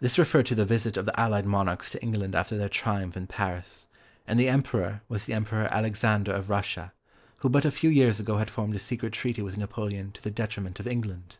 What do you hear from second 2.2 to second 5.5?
after their triumph in Paris, and the "Emperor" was the